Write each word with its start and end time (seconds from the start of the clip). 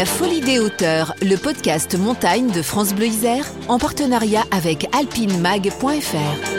La 0.00 0.06
Folie 0.06 0.40
des 0.40 0.58
hauteurs, 0.58 1.14
le 1.20 1.36
podcast 1.36 1.94
montagne 1.94 2.50
de 2.50 2.62
France 2.62 2.94
Bleu 2.94 3.04
Isère, 3.04 3.44
en 3.68 3.78
partenariat 3.78 4.44
avec 4.50 4.86
alpinemag.fr. 4.96 6.49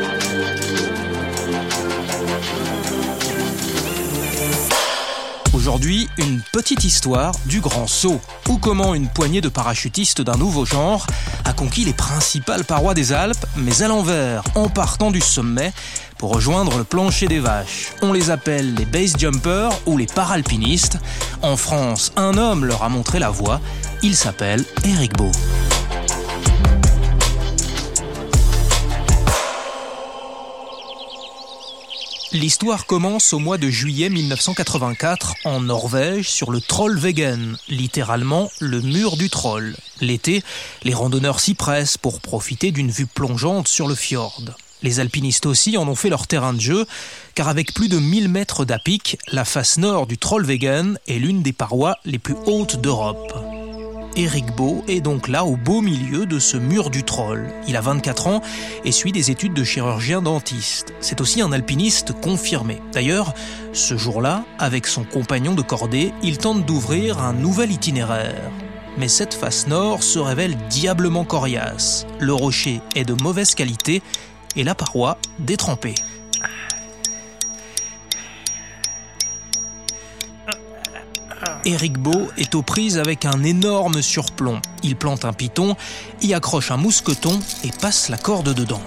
Aujourd'hui, 5.61 6.09
une 6.17 6.41
petite 6.51 6.85
histoire 6.85 7.33
du 7.45 7.61
grand 7.61 7.85
saut, 7.85 8.19
ou 8.49 8.57
comment 8.57 8.95
une 8.95 9.07
poignée 9.07 9.41
de 9.41 9.47
parachutistes 9.47 10.19
d'un 10.19 10.35
nouveau 10.35 10.65
genre 10.65 11.05
a 11.45 11.53
conquis 11.53 11.85
les 11.85 11.93
principales 11.93 12.63
parois 12.63 12.95
des 12.95 13.13
Alpes, 13.13 13.45
mais 13.57 13.83
à 13.83 13.87
l'envers, 13.87 14.41
en 14.55 14.69
partant 14.69 15.11
du 15.11 15.21
sommet, 15.21 15.71
pour 16.17 16.33
rejoindre 16.33 16.79
le 16.79 16.83
plancher 16.83 17.27
des 17.27 17.39
vaches. 17.39 17.93
On 18.01 18.11
les 18.11 18.31
appelle 18.31 18.73
les 18.73 18.85
base 18.85 19.15
jumpers 19.19 19.69
ou 19.85 19.99
les 19.99 20.07
paralpinistes. 20.07 20.97
En 21.43 21.55
France, 21.55 22.11
un 22.15 22.39
homme 22.39 22.65
leur 22.65 22.81
a 22.81 22.89
montré 22.89 23.19
la 23.19 23.29
voie, 23.29 23.61
il 24.01 24.15
s'appelle 24.15 24.65
Eric 24.83 25.15
Beau. 25.15 25.29
L'histoire 32.33 32.85
commence 32.85 33.33
au 33.33 33.39
mois 33.39 33.57
de 33.57 33.69
juillet 33.69 34.09
1984 34.09 35.35
en 35.43 35.59
Norvège 35.59 36.29
sur 36.29 36.49
le 36.49 36.61
Trollveggen, 36.61 37.57
littéralement 37.67 38.49
le 38.61 38.79
mur 38.79 39.17
du 39.17 39.29
troll. 39.29 39.75
L'été, 39.99 40.41
les 40.83 40.93
randonneurs 40.93 41.41
s'y 41.41 41.55
pressent 41.55 41.97
pour 41.97 42.21
profiter 42.21 42.71
d'une 42.71 42.89
vue 42.89 43.05
plongeante 43.05 43.67
sur 43.67 43.89
le 43.89 43.95
fjord. 43.95 44.41
Les 44.81 45.01
alpinistes 45.01 45.45
aussi 45.45 45.77
en 45.77 45.89
ont 45.89 45.95
fait 45.95 46.09
leur 46.09 46.25
terrain 46.25 46.53
de 46.53 46.61
jeu, 46.61 46.85
car 47.35 47.49
avec 47.49 47.73
plus 47.73 47.89
de 47.89 47.99
1000 47.99 48.29
mètres 48.29 48.63
d'apic, 48.63 49.17
la 49.27 49.43
face 49.43 49.77
nord 49.77 50.07
du 50.07 50.17
Trollveggen 50.17 50.97
est 51.07 51.19
l'une 51.19 51.43
des 51.43 51.53
parois 51.53 51.97
les 52.05 52.17
plus 52.17 52.35
hautes 52.45 52.79
d'Europe. 52.79 53.50
Eric 54.15 54.53
Beau 54.55 54.83
est 54.87 54.99
donc 54.99 55.27
là 55.27 55.45
au 55.45 55.55
beau 55.55 55.81
milieu 55.81 56.25
de 56.25 56.37
ce 56.37 56.57
mur 56.57 56.89
du 56.89 57.03
troll. 57.03 57.49
Il 57.67 57.77
a 57.77 57.81
24 57.81 58.27
ans 58.27 58.41
et 58.83 58.91
suit 58.91 59.13
des 59.13 59.31
études 59.31 59.53
de 59.53 59.63
chirurgien 59.63 60.21
dentiste. 60.21 60.93
C'est 60.99 61.21
aussi 61.21 61.41
un 61.41 61.51
alpiniste 61.51 62.11
confirmé. 62.19 62.81
D'ailleurs, 62.91 63.33
ce 63.71 63.97
jour-là, 63.97 64.43
avec 64.59 64.85
son 64.87 65.03
compagnon 65.03 65.53
de 65.53 65.61
cordée, 65.61 66.13
il 66.23 66.37
tente 66.37 66.65
d'ouvrir 66.65 67.19
un 67.19 67.33
nouvel 67.33 67.71
itinéraire. 67.71 68.51
Mais 68.97 69.07
cette 69.07 69.33
face 69.33 69.67
nord 69.67 70.03
se 70.03 70.19
révèle 70.19 70.57
diablement 70.69 71.23
coriace. 71.23 72.05
Le 72.19 72.33
rocher 72.33 72.81
est 72.95 73.05
de 73.05 73.13
mauvaise 73.13 73.55
qualité 73.55 74.01
et 74.57 74.63
la 74.63 74.75
paroi 74.75 75.17
détrempée. 75.39 75.95
Eric 81.65 81.97
Beau 81.97 82.29
est 82.37 82.55
aux 82.55 82.61
prises 82.63 82.97
avec 82.97 83.25
un 83.25 83.43
énorme 83.43 84.01
surplomb. 84.01 84.59
Il 84.83 84.95
plante 84.95 85.25
un 85.25 85.33
piton, 85.33 85.75
y 86.21 86.33
accroche 86.33 86.71
un 86.71 86.77
mousqueton 86.77 87.39
et 87.63 87.69
passe 87.81 88.09
la 88.09 88.17
corde 88.17 88.53
dedans. 88.53 88.81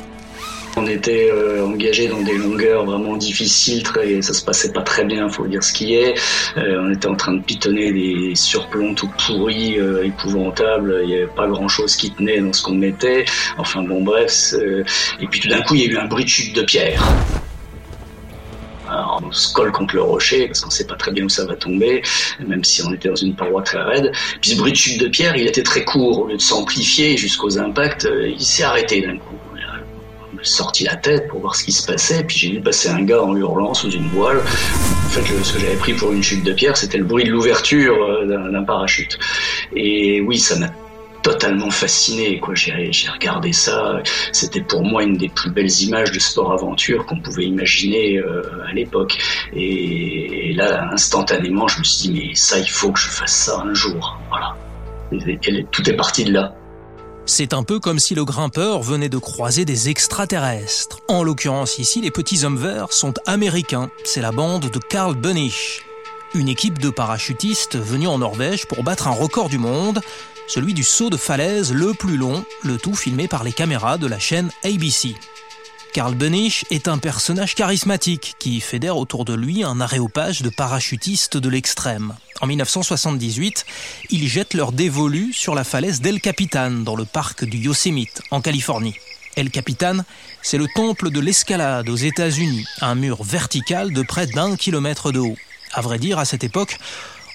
On 0.77 0.87
était 0.89 1.31
euh, 1.31 1.65
engagé 1.65 2.09
dans 2.09 2.21
des 2.23 2.37
longueurs 2.37 2.85
vraiment 2.85 3.17
difficiles, 3.17 3.85
très, 3.85 4.21
ça 4.23 4.35
se 4.35 4.45
passait 4.45 4.73
pas 4.73 4.83
très 4.83 5.05
bien, 5.05 5.29
faut 5.29 5.47
dire 5.47 5.63
ce 5.63 5.73
qui 5.73 5.95
est. 5.95 6.15
Euh, 6.57 6.83
on 6.83 6.93
était 6.93 7.07
en 7.07 7.15
train 7.15 7.35
de 7.35 7.43
pitonner 7.43 7.93
des 7.93 8.35
surplombs 8.35 8.95
tout 8.95 9.11
pourris, 9.25 9.79
euh, 9.79 10.05
épouvantables. 10.05 11.03
Il 11.05 11.11
y 11.11 11.15
avait 11.15 11.27
pas 11.29 11.47
grand 11.47 11.69
chose 11.69 11.95
qui 11.95 12.11
tenait 12.11 12.41
dans 12.41 12.53
ce 12.53 12.63
qu'on 12.63 12.75
mettait. 12.75 13.25
Enfin 13.57 13.85
bon, 13.85 14.03
bref. 14.03 14.53
et 15.21 15.27
puis 15.29 15.39
tout 15.39 15.49
d'un 15.49 15.63
coup, 15.63 15.77
il 15.77 15.83
y 15.83 15.85
a 15.85 15.91
eu 15.93 15.97
un 15.97 16.07
bruit 16.07 16.25
de 16.25 16.29
chute 16.29 16.57
de 16.57 16.63
pierre 16.63 17.01
on 19.23 19.33
se 19.33 19.53
colle 19.53 19.73
contre 19.73 19.95
le 19.95 20.03
rocher 20.03 20.47
parce 20.47 20.61
qu'on 20.61 20.71
sait 20.71 20.87
pas 20.87 20.97
très 20.97 21.13
bien 21.13 21.25
où 21.25 21.29
ça 21.29 21.45
va 21.45 21.55
tomber, 21.55 22.03
même 22.47 22.65
si 22.65 22.83
on 22.85 22.93
était 22.93 23.09
dans 23.09 23.17
une 23.17 23.35
paroi 23.35 23.63
très 23.63 23.83
raide. 23.83 24.13
Puis 24.41 24.51
ce 24.51 24.57
bruit 24.57 24.73
de 24.73 24.77
chute 24.77 25.01
de 25.01 25.09
pierre, 25.09 25.37
il 25.37 25.47
était 25.47 25.63
très 25.63 25.85
court. 25.85 26.21
Au 26.21 26.27
lieu 26.29 26.37
de 26.37 26.43
s'amplifier 26.43 27.17
jusqu'aux 27.17 27.59
impacts, 27.59 28.07
euh, 28.07 28.29
il 28.29 28.45
s'est 28.45 28.63
arrêté 28.63 29.01
d'un 29.01 29.19
coup. 29.19 29.35
Sorti 30.43 30.85
la 30.85 30.97
tête 30.97 31.29
pour 31.29 31.41
voir 31.41 31.57
ce 31.57 31.65
qui 31.65 31.73
se 31.73 31.87
passait, 31.87 32.23
puis 32.23 32.37
j'ai 32.37 32.51
vu 32.51 32.61
passer 32.61 32.91
un 32.91 33.03
gars 33.03 33.23
en 33.23 33.35
hurlant 33.35 33.73
sous 33.73 33.91
une 33.91 34.09
voile. 34.09 34.37
En 34.37 35.09
fait, 35.09 35.23
ce 35.43 35.55
que 35.55 35.59
j'avais 35.59 35.77
pris 35.77 35.95
pour 35.95 36.13
une 36.13 36.23
chute 36.23 36.45
de 36.45 36.53
pierre, 36.53 36.77
c'était 36.77 36.99
le 36.99 37.05
bruit 37.05 37.25
de 37.25 37.31
l'ouverture 37.31 37.97
euh, 38.05 38.51
d'un 38.51 38.63
parachute. 38.63 39.19
Et 39.75 40.21
oui, 40.21 40.39
ça 40.39 40.59
m'a 40.59 40.67
totalement 41.25 41.71
fasciné. 41.71 42.41
J'ai, 42.53 43.09
regardé 43.11 43.53
ça. 43.53 44.01
C'était 44.31 44.61
pour 44.61 44.85
moi 44.85 45.03
une 45.03 45.17
des 45.17 45.31
plus 45.31 45.51
belles 45.51 45.73
images 45.83 46.13
de 46.13 46.21
sport-aventure 46.21 47.07
qu'on 47.07 47.19
pouvait 47.19 47.47
imaginer 47.47 48.19
euh, 48.19 48.43
à 48.69 48.73
l'époque. 48.73 49.19
Et, 49.53 50.53
là, 50.55 50.89
instantanément, 50.93 51.67
je 51.67 51.81
me 51.81 51.85
suis 51.85 52.09
dit 52.09 52.13
mais 52.13 52.35
ça, 52.35 52.59
il 52.59 52.71
faut 52.71 52.93
que 52.93 53.01
je 53.01 53.09
fasse 53.09 53.35
ça 53.35 53.65
un 53.65 53.75
jour. 53.75 54.21
Voilà. 54.29 54.57
tout 55.73 55.91
est 55.91 55.97
parti 55.97 56.25
de 56.25 56.33
là. 56.33 56.55
C'est 57.27 57.55
un 57.55 57.63
peu 57.63 57.81
comme 57.81 57.99
si 57.99 58.15
le 58.15 58.27
grimpeur 58.27 58.83
venait 58.83 59.09
de 59.09 59.17
croiser 59.17 59.65
des 59.65 59.89
extraterrestres. 59.89 60.99
En 61.09 61.23
l'occurrence 61.23 61.79
ici, 61.79 62.03
les 62.03 62.11
petits 62.11 62.45
hommes 62.45 62.59
verts 62.59 62.93
sont 62.93 63.15
américains. 63.25 63.89
C'est 64.05 64.21
la 64.21 64.31
bande 64.31 64.69
de 64.69 64.79
Carl 64.79 65.15
Bunish. 65.15 65.87
Une 66.35 66.49
équipe 66.49 66.79
de 66.79 66.91
parachutistes 66.91 67.79
venus 67.79 68.09
en 68.09 68.19
Norvège 68.19 68.67
pour 68.67 68.83
battre 68.83 69.09
un 69.09 69.13
record 69.13 69.49
du 69.49 69.57
monde, 69.57 70.01
celui 70.47 70.75
du 70.75 70.83
saut 70.83 71.11
de 71.11 71.17
falaise 71.17 71.73
le 71.73 71.95
plus 71.95 72.17
long, 72.17 72.45
le 72.63 72.77
tout 72.79 72.95
filmé 72.95 73.29
par 73.29 73.45
les 73.45 73.53
caméras 73.53 73.99
de 73.99 74.07
la 74.07 74.19
chaîne 74.19 74.51
ABC. 74.65 75.15
Carl 75.95 76.17
Benish 76.17 76.65
est 76.71 76.89
un 76.89 76.99
personnage 76.99 77.55
charismatique 77.55 78.35
qui 78.41 78.61
fédère 78.61 78.97
autour 78.97 79.25
de 79.25 79.33
lui 79.33 79.63
un 79.63 79.81
aréopage 79.81 80.43
de 80.43 80.51
parachutistes 80.51 81.37
de 81.37 81.49
l'extrême. 81.49 82.15
En 82.41 82.47
1978, 82.47 83.65
ils 84.11 84.27
jettent 84.27 84.55
leur 84.55 84.73
dévolu 84.73 85.33
sur 85.33 85.55
la 85.55 85.63
falaise 85.63 86.01
d'El 86.01 86.21
Capitan 86.21 86.73
dans 86.73 86.97
le 86.97 87.05
parc 87.05 87.45
du 87.45 87.59
Yosemite, 87.59 88.23
en 88.33 88.41
Californie. 88.41 88.97
El 89.37 89.51
Capitan, 89.51 89.99
c'est 90.43 90.59
le 90.59 90.67
temple 90.75 91.11
de 91.11 91.21
l'escalade 91.21 91.89
aux 91.89 91.97
États-Unis, 91.97 92.65
un 92.81 92.97
mur 92.97 93.23
vertical 93.23 93.93
de 93.93 94.03
près 94.03 94.27
d'un 94.27 94.57
kilomètre 94.57 95.13
de 95.13 95.21
haut. 95.21 95.37
À 95.73 95.81
vrai 95.81 95.99
dire, 95.99 96.19
à 96.19 96.25
cette 96.25 96.45
époque, 96.45 96.79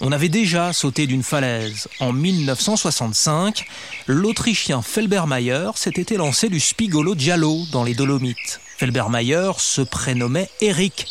on 0.01 0.11
avait 0.11 0.29
déjà 0.29 0.73
sauté 0.73 1.07
d'une 1.07 1.23
falaise. 1.23 1.87
En 1.99 2.13
1965, 2.13 3.65
l'Autrichien 4.07 4.81
Felbermayer 4.81 5.71
s'était 5.75 6.15
lancé 6.15 6.49
du 6.49 6.59
Spigolo 6.59 7.15
Giallo 7.17 7.65
dans 7.71 7.83
les 7.83 7.93
Dolomites. 7.93 8.61
Felbermayer 8.77 9.51
se 9.57 9.81
prénommait 9.81 10.49
Eric, 10.61 11.07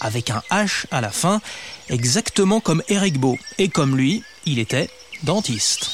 avec 0.00 0.30
un 0.30 0.42
H 0.50 0.86
à 0.90 1.00
la 1.00 1.10
fin, 1.10 1.40
exactement 1.88 2.60
comme 2.60 2.82
Eric 2.88 3.18
Beau. 3.18 3.38
Et 3.58 3.68
comme 3.68 3.96
lui, 3.96 4.22
il 4.44 4.58
était 4.58 4.90
dentiste. 5.22 5.90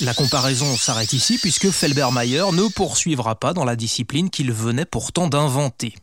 La 0.00 0.14
comparaison 0.14 0.76
s'arrête 0.76 1.12
ici 1.12 1.38
puisque 1.38 1.70
Felbermayer 1.70 2.46
ne 2.52 2.66
poursuivra 2.68 3.36
pas 3.36 3.52
dans 3.52 3.64
la 3.64 3.76
discipline 3.76 4.30
qu'il 4.30 4.50
venait 4.50 4.84
pourtant 4.84 5.28
d'inventer. 5.28 5.94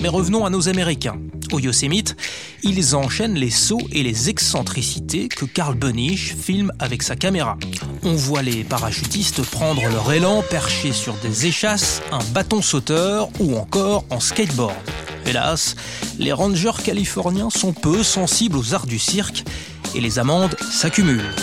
Mais 0.00 0.08
revenons 0.08 0.46
à 0.46 0.50
nos 0.50 0.68
Américains. 0.68 1.16
Au 1.52 1.58
Yosemite, 1.58 2.16
ils 2.62 2.94
enchaînent 2.94 3.34
les 3.34 3.50
sauts 3.50 3.86
et 3.92 4.02
les 4.02 4.28
excentricités 4.28 5.28
que 5.28 5.46
Carl 5.46 5.74
Bunish 5.74 6.34
filme 6.36 6.72
avec 6.78 7.02
sa 7.02 7.16
caméra. 7.16 7.56
On 8.02 8.14
voit 8.14 8.42
les 8.42 8.64
parachutistes 8.64 9.42
prendre 9.42 9.82
leur 9.88 10.12
élan 10.12 10.42
perché 10.50 10.92
sur 10.92 11.14
des 11.14 11.46
échasses, 11.46 12.02
un 12.12 12.22
bâton 12.32 12.60
sauteur 12.60 13.30
ou 13.40 13.56
encore 13.56 14.04
en 14.10 14.20
skateboard. 14.20 14.74
Hélas, 15.26 15.76
les 16.18 16.32
rangers 16.32 16.82
californiens 16.84 17.50
sont 17.50 17.72
peu 17.72 18.02
sensibles 18.02 18.56
aux 18.56 18.74
arts 18.74 18.86
du 18.86 18.98
cirque 18.98 19.44
et 19.94 20.00
les 20.00 20.18
amendes 20.18 20.56
s'accumulent. 20.70 21.34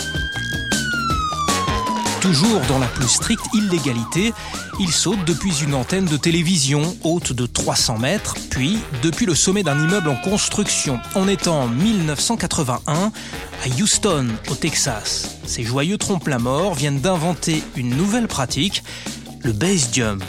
Toujours 2.20 2.60
dans 2.68 2.78
la 2.78 2.88
plus 2.88 3.08
stricte 3.08 3.46
illégalité, 3.54 4.32
il 4.80 4.90
saute 4.90 5.24
depuis 5.24 5.62
une 5.62 5.74
antenne 5.74 6.06
de 6.06 6.16
télévision 6.16 6.96
haute 7.04 7.32
de 7.32 7.45
300 7.66 7.98
mètres, 7.98 8.36
puis 8.48 8.78
depuis 9.02 9.26
le 9.26 9.34
sommet 9.34 9.64
d'un 9.64 9.76
immeuble 9.76 10.08
en 10.08 10.14
construction. 10.14 11.00
On 11.16 11.26
est 11.26 11.48
en 11.48 11.66
1981 11.66 13.10
à 13.10 13.68
Houston, 13.80 14.28
au 14.48 14.54
Texas. 14.54 15.38
Ces 15.46 15.64
joyeux 15.64 15.98
trompe-la-mort 15.98 16.74
viennent 16.74 17.00
d'inventer 17.00 17.64
une 17.74 17.90
nouvelle 17.96 18.28
pratique, 18.28 18.84
le 19.42 19.50
base 19.50 19.88
jump. 19.92 20.22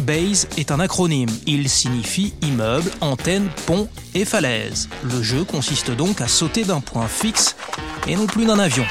Base 0.00 0.48
est 0.58 0.72
un 0.72 0.80
acronyme. 0.80 1.30
Il 1.46 1.68
signifie 1.68 2.34
immeuble, 2.42 2.90
antenne, 3.00 3.48
pont 3.66 3.86
et 4.14 4.24
falaise. 4.24 4.88
Le 5.04 5.22
jeu 5.22 5.44
consiste 5.44 5.92
donc 5.92 6.20
à 6.20 6.26
sauter 6.26 6.64
d'un 6.64 6.80
point 6.80 7.06
fixe 7.06 7.54
et 8.08 8.16
non 8.16 8.26
plus 8.26 8.44
d'un 8.44 8.58
avion. 8.58 8.84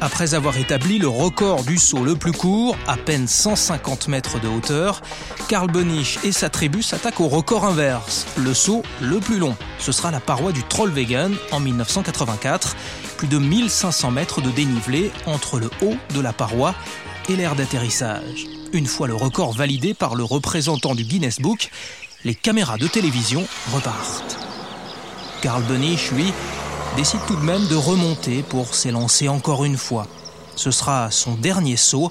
Après 0.00 0.34
avoir 0.34 0.56
établi 0.56 0.98
le 0.98 1.08
record 1.08 1.64
du 1.64 1.76
saut 1.76 2.04
le 2.04 2.14
plus 2.14 2.30
court, 2.30 2.76
à 2.86 2.96
peine 2.96 3.26
150 3.26 4.06
mètres 4.06 4.38
de 4.38 4.46
hauteur, 4.46 5.02
Karl 5.48 5.68
Benisch 5.68 6.20
et 6.22 6.30
sa 6.30 6.48
tribu 6.48 6.84
s'attaquent 6.84 7.20
au 7.20 7.26
record 7.26 7.64
inverse, 7.64 8.24
le 8.36 8.54
saut 8.54 8.82
le 9.00 9.18
plus 9.18 9.38
long. 9.38 9.56
Ce 9.80 9.90
sera 9.90 10.12
la 10.12 10.20
paroi 10.20 10.52
du 10.52 10.62
Trollvegen 10.62 11.34
en 11.50 11.58
1984, 11.58 12.76
plus 13.16 13.26
de 13.26 13.38
1500 13.38 14.12
mètres 14.12 14.40
de 14.40 14.50
dénivelé 14.50 15.10
entre 15.26 15.58
le 15.58 15.68
haut 15.82 15.96
de 16.14 16.20
la 16.20 16.32
paroi 16.32 16.76
et 17.28 17.34
l'aire 17.34 17.56
d'atterrissage. 17.56 18.46
Une 18.72 18.86
fois 18.86 19.08
le 19.08 19.16
record 19.16 19.52
validé 19.52 19.94
par 19.94 20.14
le 20.14 20.22
représentant 20.22 20.94
du 20.94 21.02
Guinness 21.02 21.40
Book, 21.40 21.70
les 22.24 22.36
caméras 22.36 22.76
de 22.76 22.86
télévision 22.86 23.44
repartent. 23.72 24.38
Karl 25.42 25.62
Benisch, 25.64 26.12
lui, 26.12 26.32
décide 26.96 27.20
tout 27.26 27.36
de 27.36 27.44
même 27.44 27.66
de 27.68 27.76
remonter 27.76 28.42
pour 28.42 28.74
s'élancer 28.74 29.28
encore 29.28 29.64
une 29.64 29.76
fois. 29.76 30.06
Ce 30.56 30.70
sera 30.70 31.10
son 31.10 31.34
dernier 31.34 31.76
saut. 31.76 32.10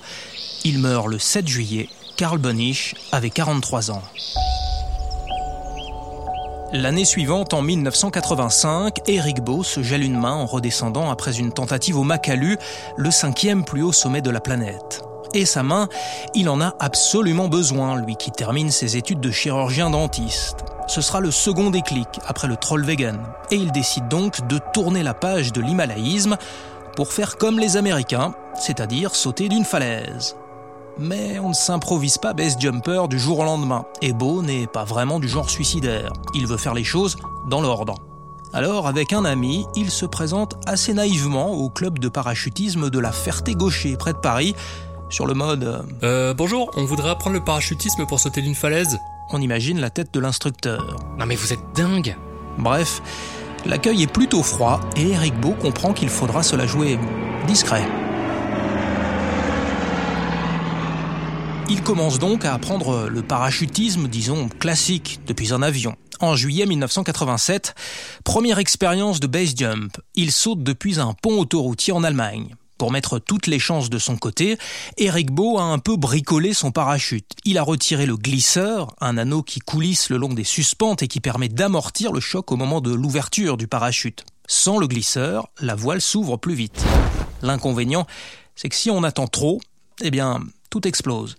Il 0.64 0.80
meurt 0.80 1.08
le 1.08 1.20
7 1.20 1.48
juillet. 1.48 1.90
Carl 2.16 2.38
Bonisch 2.38 2.96
avait 3.12 3.30
43 3.30 3.92
ans. 3.92 4.02
L'année 6.74 7.06
suivante, 7.06 7.54
en 7.54 7.62
1985, 7.62 9.08
Eric 9.08 9.42
Beau 9.42 9.64
se 9.64 9.82
gèle 9.82 10.04
une 10.04 10.20
main 10.20 10.34
en 10.34 10.46
redescendant 10.46 11.10
après 11.10 11.38
une 11.38 11.54
tentative 11.54 11.98
au 11.98 12.04
Makalu, 12.04 12.58
le 12.98 13.12
cinquième 13.12 13.64
plus 13.64 13.84
haut 13.84 13.94
sommet 13.94 14.22
de 14.22 14.30
la 14.30 14.42
planète. 14.42 15.07
Et 15.34 15.46
sa 15.46 15.64
main, 15.64 15.88
il 16.34 16.50
en 16.50 16.62
a 16.62 16.74
absolument 16.80 17.48
besoin, 17.48 18.00
lui 18.00 18.16
qui 18.16 18.32
termine 18.32 18.72
ses 18.72 18.98
études 18.98 19.20
de 19.20 19.32
chirurgien 19.32 19.90
dentiste. 19.90 20.66
Ce 20.88 21.02
sera 21.02 21.20
le 21.20 21.32
second 21.32 21.70
déclic 21.70 22.08
après 22.26 22.48
le 22.48 22.56
troll 22.56 22.84
vegan. 22.84 23.20
Et 23.52 23.56
il 23.56 23.72
décide 23.72 24.08
donc 24.08 24.48
de 24.48 24.60
tourner 24.74 25.04
la 25.04 25.14
page 25.14 25.52
de 25.52 25.62
l'himalayisme 25.62 26.38
pour 26.96 27.12
faire 27.12 27.38
comme 27.38 27.60
les 27.60 27.78
Américains, 27.78 28.34
c'est-à-dire 28.56 29.16
sauter 29.16 29.50
d'une 29.50 29.66
falaise. 29.66 30.36
Mais 30.98 31.38
on 31.40 31.50
ne 31.50 31.54
s'improvise 31.54 32.18
pas 32.18 32.34
base 32.34 32.58
jumper 32.58 33.08
du 33.08 33.20
jour 33.20 33.40
au 33.40 33.44
lendemain. 33.44 33.86
Et 34.02 34.14
Beau 34.14 34.42
n'est 34.42 34.66
pas 34.66 34.84
vraiment 34.84 35.20
du 35.20 35.28
genre 35.28 35.50
suicidaire. 35.50 36.12
Il 36.34 36.48
veut 36.48 36.58
faire 36.58 36.74
les 36.74 36.84
choses 36.84 37.18
dans 37.50 37.62
l'ordre. 37.62 37.96
Alors, 38.54 38.88
avec 38.88 39.14
un 39.14 39.26
ami, 39.26 39.68
il 39.76 39.92
se 39.92 40.06
présente 40.06 40.56
assez 40.66 40.94
naïvement 40.94 41.52
au 41.52 41.70
club 41.70 42.00
de 42.00 42.08
parachutisme 42.08 42.90
de 42.90 42.98
la 43.00 43.12
Ferté-Gaucher, 43.12 43.98
près 43.98 44.14
de 44.14 44.18
Paris, 44.18 44.56
sur 45.10 45.26
le 45.26 45.34
mode 45.34 45.64
euh, 45.64 45.82
euh, 46.04 46.34
bonjour, 46.34 46.72
on 46.76 46.86
voudrait 46.86 47.10
apprendre 47.10 47.36
le 47.36 47.44
parachutisme 47.44 48.06
pour 48.06 48.20
sauter 48.20 48.42
d'une 48.42 48.56
falaise. 48.56 49.00
On 49.32 49.42
imagine 49.42 49.80
la 49.80 49.90
tête 49.90 50.14
de 50.14 50.20
l'instructeur. 50.20 50.98
Non 51.18 51.26
mais 51.26 51.36
vous 51.36 51.54
êtes 51.54 51.60
dingue 51.76 52.16
Bref, 52.58 53.02
l'accueil 53.66 54.04
est 54.04 54.12
plutôt 54.12 54.44
froid 54.44 54.80
et 54.96 55.10
Eric 55.12 55.40
Beau 55.40 55.52
comprend 55.52 55.94
qu'il 55.94 56.10
faudra 56.10 56.44
se 56.44 56.56
la 56.56 56.66
jouer 56.66 56.98
discret. 57.48 57.84
Il 61.70 61.84
commence 61.84 62.18
donc 62.18 62.46
à 62.46 62.54
apprendre 62.54 63.10
le 63.10 63.22
parachutisme, 63.22 64.08
disons, 64.08 64.48
classique, 64.48 65.20
depuis 65.28 65.54
un 65.54 65.62
avion. 65.62 65.96
En 66.22 66.36
juillet 66.36 66.66
1987, 66.66 67.76
première 68.24 68.58
expérience 68.58 69.20
de 69.20 69.28
base 69.28 69.54
jump. 69.56 69.98
Il 70.16 70.32
saute 70.32 70.64
depuis 70.64 71.00
un 71.00 71.14
pont 71.14 71.40
autoroutier 71.40 71.94
en 71.94 72.04
Allemagne. 72.04 72.56
Pour 72.78 72.92
mettre 72.92 73.18
toutes 73.18 73.48
les 73.48 73.60
chances 73.60 73.90
de 73.90 73.98
son 73.98 74.18
côté, 74.18 74.58
Eric 74.98 75.32
Beau 75.32 75.58
a 75.58 75.64
un 75.64 75.80
peu 75.80 75.96
bricolé 75.96 76.54
son 76.54 76.72
parachute. 76.72 77.32
Il 77.44 77.58
a 77.58 77.64
retiré 77.64 78.06
le 78.06 78.16
glisseur, 78.16 78.96
un 79.02 79.18
anneau 79.18 79.42
qui 79.42 79.60
coulisse 79.60 80.10
le 80.10 80.18
long 80.18 80.34
des 80.34 80.44
suspentes 80.44 81.02
et 81.02 81.08
qui 81.08 81.20
permet 81.20 81.50
d'amortir 81.50 82.12
le 82.12 82.20
choc 82.20 82.52
au 82.52 82.56
moment 82.56 82.80
de 82.80 82.94
l'ouverture 82.94 83.58
du 83.58 83.68
parachute. 83.68 84.26
Sans 84.48 84.78
le 84.78 84.88
glisseur, 84.88 85.50
la 85.60 85.76
voile 85.76 86.02
s'ouvre 86.02 86.38
plus 86.38 86.54
vite. 86.54 86.86
L'inconvénient, 87.42 88.06
c'est 88.56 88.70
que 88.70 88.76
si 88.76 88.92
on 88.92 89.04
attend 89.04 89.28
trop, 89.28 89.60
eh 90.02 90.12
bien, 90.12 90.42
tout 90.70 90.88
explose. 90.88 91.36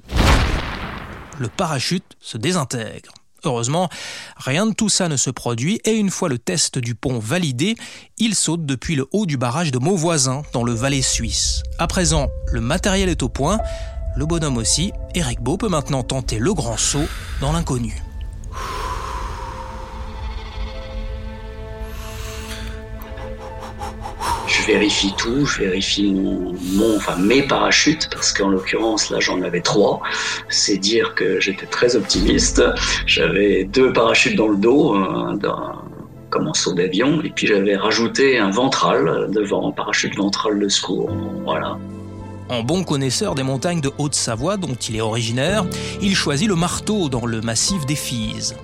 Le 1.38 1.49
parachute 1.49 2.17
se 2.20 2.37
désintègre. 2.37 3.12
Heureusement, 3.44 3.88
rien 4.37 4.67
de 4.67 4.75
tout 4.75 4.88
ça 4.88 5.08
ne 5.08 5.17
se 5.17 5.31
produit 5.31 5.81
et 5.85 5.93
une 5.93 6.11
fois 6.11 6.29
le 6.29 6.38
test 6.38 6.79
du 6.79 6.94
pont 6.94 7.19
validé, 7.19 7.76
il 8.19 8.35
saute 8.35 8.67
depuis 8.67 8.96
le 8.96 9.06
haut 9.12 9.26
du 9.26 9.37
barrage 9.37 9.70
de 9.70 9.79
Mauvoisin 9.79 10.43
dans 10.52 10.64
le 10.64 10.73
Valais 10.73 11.02
suisse. 11.02 11.62
À 11.79 11.87
présent, 11.87 12.29
le 12.52 12.61
matériel 12.61 13.08
est 13.08 13.23
au 13.23 13.29
point, 13.29 13.58
le 14.17 14.26
bonhomme 14.26 14.56
aussi, 14.56 14.93
Eric 15.14 15.40
Beau 15.40 15.56
peut 15.56 15.69
maintenant 15.69 16.02
tenter 16.02 16.38
le 16.38 16.52
grand 16.52 16.76
saut 16.76 17.06
dans 17.40 17.52
l'inconnu. 17.52 18.02
Vérifie 24.69 25.15
tout, 25.17 25.47
je 25.47 25.61
vérifie 25.61 26.12
mon, 26.12 26.55
mes 27.19 27.43
parachutes 27.43 28.09
parce 28.12 28.32
qu'en 28.35 28.50
l'occurrence 28.50 29.09
là 29.09 29.19
j'en 29.19 29.41
avais 29.43 29.62
trois. 29.62 30.03
C'est 30.50 30.76
dire 30.76 31.15
que 31.15 31.41
j'étais 31.41 31.67
très 31.67 31.97
optimiste. 31.97 32.62
J'avais 33.06 33.65
deux 33.65 33.93
parachutes 33.93 34.37
dans 34.37 34.49
le 34.49 34.56
dos, 34.56 34.94
comme 36.29 36.49
en 36.49 36.55
saut 36.55 36.75
d'avion, 36.75 37.23
et 37.23 37.31
puis 37.31 37.47
j'avais 37.47 37.76
rajouté 37.76 38.38
un 38.38 38.50
ventral 38.50 39.29
devant, 39.31 39.69
un 39.69 39.73
parachute 39.73 40.15
ventral 40.17 40.59
de 40.59 40.69
secours. 40.69 41.11
Voilà. 41.44 41.79
En 42.50 42.62
bon 42.62 42.85
connaisseur 42.85 43.35
des 43.35 43.43
montagnes 43.43 43.81
de 43.81 43.91
Haute-Savoie 43.99 44.59
dont 44.59 44.75
il 44.75 44.97
est 44.97 45.00
originaire, 45.00 45.65
il 46.03 46.15
choisit 46.15 46.49
le 46.49 46.56
marteau 46.56 47.09
dans 47.09 47.25
le 47.25 47.41
massif 47.41 47.87
des 47.87 47.94
Fises. 47.94 48.55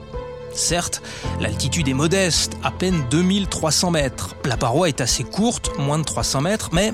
Certes, 0.54 1.02
l'altitude 1.40 1.88
est 1.88 1.94
modeste, 1.94 2.56
à 2.62 2.70
peine 2.70 3.04
2300 3.10 3.90
mètres. 3.90 4.36
La 4.44 4.56
paroi 4.56 4.88
est 4.88 5.00
assez 5.00 5.24
courte, 5.24 5.76
moins 5.78 5.98
de 5.98 6.04
300 6.04 6.42
mètres, 6.42 6.70
mais, 6.72 6.92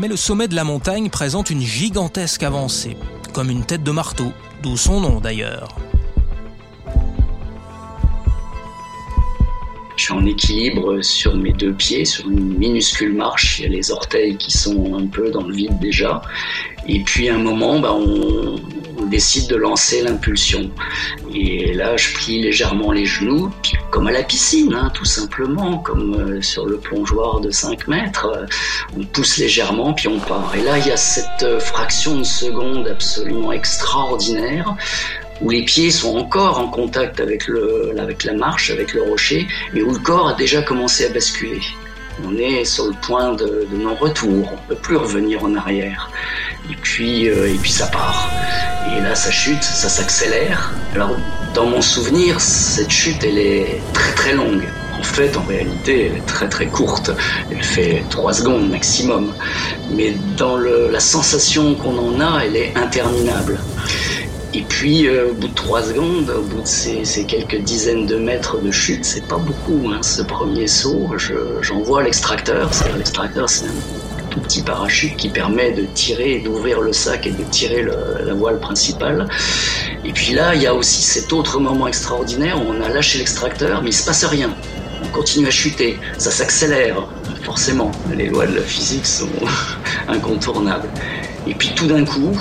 le 0.00 0.16
sommet 0.16 0.48
de 0.48 0.54
la 0.54 0.64
montagne 0.64 1.10
présente 1.10 1.50
une 1.50 1.60
gigantesque 1.60 2.42
avancée, 2.42 2.96
comme 3.34 3.50
une 3.50 3.64
tête 3.64 3.82
de 3.82 3.90
marteau, 3.90 4.32
d'où 4.62 4.78
son 4.78 5.00
nom 5.00 5.20
d'ailleurs. 5.20 5.68
Je 9.96 10.04
suis 10.04 10.12
en 10.12 10.26
équilibre 10.26 11.00
sur 11.02 11.34
mes 11.36 11.52
deux 11.52 11.72
pieds, 11.72 12.04
sur 12.04 12.28
une 12.28 12.56
minuscule 12.58 13.14
marche. 13.14 13.58
Il 13.58 13.62
y 13.62 13.66
a 13.66 13.70
les 13.70 13.90
orteils 13.90 14.36
qui 14.36 14.50
sont 14.50 14.94
un 14.94 15.06
peu 15.06 15.30
dans 15.30 15.42
le 15.42 15.54
vide 15.54 15.78
déjà. 15.80 16.20
Et 16.86 17.00
puis 17.00 17.28
à 17.28 17.34
un 17.34 17.38
moment, 17.38 17.80
bah, 17.80 17.92
on, 17.92 18.56
décide 19.08 19.48
de 19.48 19.56
lancer 19.56 20.02
l'impulsion. 20.02 20.70
Et 21.34 21.72
là, 21.74 21.96
je 21.96 22.12
plie 22.12 22.42
légèrement 22.42 22.92
les 22.92 23.04
genoux, 23.04 23.50
comme 23.90 24.06
à 24.06 24.12
la 24.12 24.22
piscine, 24.22 24.74
hein, 24.74 24.90
tout 24.94 25.04
simplement, 25.04 25.78
comme 25.78 26.14
euh, 26.14 26.42
sur 26.42 26.66
le 26.66 26.78
plongeoir 26.78 27.40
de 27.40 27.50
5 27.50 27.88
mètres. 27.88 28.46
On 28.98 29.04
pousse 29.04 29.38
légèrement, 29.38 29.92
puis 29.92 30.08
on 30.08 30.18
part. 30.18 30.54
Et 30.56 30.62
là, 30.62 30.78
il 30.78 30.86
y 30.86 30.90
a 30.90 30.96
cette 30.96 31.42
euh, 31.42 31.60
fraction 31.60 32.18
de 32.18 32.24
seconde 32.24 32.88
absolument 32.88 33.52
extraordinaire 33.52 34.76
où 35.40 35.50
les 35.50 35.64
pieds 35.64 35.90
sont 35.90 36.16
encore 36.16 36.58
en 36.58 36.68
contact 36.68 37.20
avec, 37.20 37.48
la 37.48 38.32
marche, 38.32 38.70
avec 38.70 38.94
le 38.94 39.02
rocher, 39.02 39.46
mais 39.72 39.82
où 39.82 39.92
le 39.92 39.98
corps 39.98 40.28
a 40.28 40.34
déjà 40.34 40.62
commencé 40.62 41.04
à 41.06 41.10
basculer. 41.10 41.60
On 42.24 42.36
est 42.38 42.64
sur 42.64 42.86
le 42.86 42.94
point 43.02 43.34
de, 43.34 43.66
de 43.70 43.76
non-retour, 43.76 44.48
on 44.50 44.62
ne 44.62 44.68
peut 44.68 44.80
plus 44.80 44.96
revenir 44.96 45.44
en 45.44 45.54
arrière. 45.54 46.10
Et 46.70 46.76
puis, 46.76 47.28
euh, 47.28 47.52
et 47.52 47.58
puis 47.58 47.70
ça 47.70 47.86
part. 47.88 48.30
Et 48.94 49.00
là, 49.00 49.14
ça 49.14 49.30
chute, 49.30 49.62
ça 49.62 49.88
s'accélère. 49.88 50.72
Alors, 50.94 51.16
dans 51.54 51.66
mon 51.66 51.80
souvenir, 51.80 52.40
cette 52.40 52.90
chute, 52.90 53.24
elle 53.24 53.38
est 53.38 53.80
très 53.92 54.12
très 54.12 54.32
longue. 54.34 54.64
En 54.98 55.02
fait, 55.02 55.36
en 55.36 55.42
réalité, 55.42 56.06
elle 56.06 56.16
est 56.18 56.26
très 56.26 56.48
très 56.48 56.66
courte. 56.66 57.10
Elle 57.50 57.62
fait 57.62 58.04
3 58.10 58.32
secondes 58.32 58.70
maximum. 58.70 59.32
Mais 59.90 60.16
dans 60.36 60.56
la 60.56 61.00
sensation 61.00 61.74
qu'on 61.74 61.98
en 61.98 62.20
a, 62.20 62.44
elle 62.44 62.56
est 62.56 62.72
interminable. 62.76 63.58
Et 64.54 64.62
puis, 64.62 65.06
euh, 65.06 65.30
au 65.30 65.34
bout 65.34 65.48
de 65.48 65.54
trois 65.54 65.82
secondes, 65.82 66.30
au 66.30 66.40
bout 66.40 66.62
de 66.62 66.66
ces, 66.66 67.26
quelques 67.26 67.60
dizaines 67.60 68.06
de 68.06 68.16
mètres 68.16 68.58
de 68.58 68.70
chute, 68.70 69.04
c'est 69.04 69.26
pas 69.26 69.36
beaucoup, 69.36 69.90
hein, 69.92 69.98
ce 70.00 70.22
premier 70.22 70.66
saut. 70.66 71.10
J'envoie 71.60 72.02
l'extracteur. 72.02 72.70
L'extracteur, 72.96 73.50
c'est 73.50 73.66
un 73.66 74.05
petit 74.40 74.62
parachute 74.62 75.16
qui 75.16 75.28
permet 75.28 75.72
de 75.72 75.84
tirer, 75.94 76.38
d'ouvrir 76.38 76.80
le 76.80 76.92
sac 76.92 77.26
et 77.26 77.30
de 77.30 77.44
tirer 77.44 77.84
la 78.24 78.34
voile 78.34 78.58
principale. 78.58 79.28
Et 80.04 80.12
puis 80.12 80.32
là, 80.32 80.54
il 80.54 80.62
y 80.62 80.66
a 80.66 80.74
aussi 80.74 81.02
cet 81.02 81.32
autre 81.32 81.58
moment 81.58 81.86
extraordinaire 81.86 82.58
où 82.60 82.70
on 82.70 82.80
a 82.82 82.88
lâché 82.88 83.18
l'extracteur, 83.18 83.82
mais 83.82 83.90
il 83.90 83.94
se 83.94 84.04
passe 84.04 84.24
rien. 84.24 84.50
On 85.02 85.08
continue 85.08 85.46
à 85.46 85.50
chuter, 85.50 85.98
ça 86.18 86.30
s'accélère, 86.30 87.08
forcément. 87.42 87.92
Les 88.16 88.28
lois 88.28 88.46
de 88.46 88.56
la 88.56 88.62
physique 88.62 89.06
sont 89.06 89.28
incontournables. 90.08 90.88
Et 91.48 91.54
puis 91.54 91.70
tout 91.76 91.86
d'un 91.86 92.04
coup, 92.04 92.36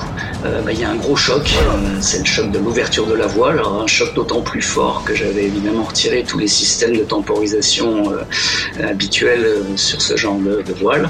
euh, 0.45 0.61
bah, 0.61 0.71
il 0.71 0.79
y 0.79 0.83
a 0.83 0.89
un 0.89 0.95
gros 0.95 1.15
choc. 1.15 1.53
Euh, 1.53 1.97
c'est 2.01 2.19
le 2.19 2.25
choc 2.25 2.51
de 2.51 2.57
l'ouverture 2.57 3.05
de 3.05 3.13
la 3.13 3.27
voile. 3.27 3.59
un 3.59 3.87
choc 3.87 4.13
d'autant 4.15 4.41
plus 4.41 4.63
fort 4.63 5.03
que 5.05 5.13
j'avais 5.13 5.43
évidemment 5.43 5.83
retiré 5.83 6.23
tous 6.23 6.39
les 6.39 6.47
systèmes 6.47 6.97
de 6.97 7.03
temporisation 7.03 8.11
euh, 8.11 8.89
habituels 8.89 9.61
sur 9.75 10.01
ce 10.01 10.17
genre 10.17 10.37
de 10.39 10.73
voile 10.73 11.09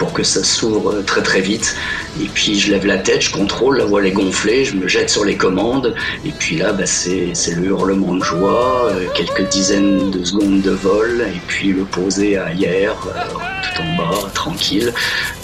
pour 0.00 0.14
que 0.14 0.22
ça 0.22 0.42
s'ouvre 0.42 1.02
très 1.02 1.22
très 1.22 1.42
vite. 1.42 1.76
Et 2.20 2.24
puis 2.24 2.58
je 2.58 2.72
lève 2.72 2.86
la 2.86 2.96
tête, 2.96 3.20
je 3.20 3.30
contrôle, 3.30 3.76
la 3.76 3.84
voile 3.84 4.06
est 4.06 4.12
gonflée, 4.12 4.64
je 4.64 4.74
me 4.74 4.88
jette 4.88 5.10
sur 5.10 5.26
les 5.26 5.36
commandes. 5.36 5.94
Et 6.24 6.30
puis 6.30 6.56
là, 6.56 6.72
bah, 6.72 6.86
c'est, 6.86 7.34
le 7.54 7.66
hurlement 7.66 8.14
de 8.14 8.24
joie, 8.24 8.86
euh, 8.90 9.06
quelques 9.14 9.46
dizaines 9.50 10.10
de 10.10 10.24
secondes 10.24 10.62
de 10.62 10.70
vol, 10.70 11.20
et 11.20 11.40
puis 11.46 11.72
le 11.72 11.84
poser 11.84 12.38
à 12.38 12.50
hier, 12.54 12.96
euh, 13.14 13.20
tout 13.62 13.82
en 13.82 13.96
bas, 13.96 14.30
tranquille. 14.32 14.92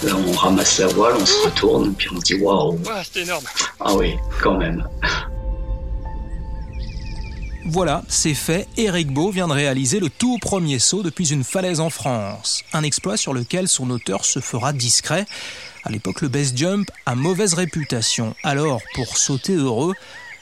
Là, 0.03 0.13
on 0.27 0.31
ramasse 0.31 0.79
la 0.79 0.87
voile, 0.87 1.13
on 1.21 1.25
se 1.25 1.45
retourne, 1.45 1.93
puis 1.93 2.09
on 2.11 2.19
se 2.19 2.25
dit 2.25 2.41
waouh. 2.41 2.79
c'est 3.13 3.21
énorme. 3.21 3.45
Ah 3.79 3.93
oui, 3.93 4.15
quand 4.41 4.57
même. 4.57 4.83
Voilà, 7.69 8.01
c'est 8.07 8.33
fait, 8.33 8.65
Eric 8.77 9.11
Beau 9.11 9.29
vient 9.29 9.49
de 9.49 9.53
réaliser 9.53 9.99
le 9.99 10.09
tout 10.09 10.37
premier 10.39 10.79
saut 10.79 11.03
depuis 11.03 11.33
une 11.33 11.43
falaise 11.43 11.81
en 11.81 11.89
France. 11.89 12.63
Un 12.71 12.81
exploit 12.81 13.17
sur 13.17 13.33
lequel 13.33 13.67
son 13.67 13.89
auteur 13.89 14.23
se 14.23 14.39
fera 14.39 14.71
discret. 14.71 15.25
À 15.83 15.89
l'époque, 15.89 16.21
le 16.21 16.29
best 16.29 16.57
jump 16.57 16.89
a 17.05 17.13
mauvaise 17.13 17.55
réputation. 17.55 18.33
Alors, 18.41 18.81
pour 18.95 19.17
sauter 19.17 19.53
heureux, 19.53 19.93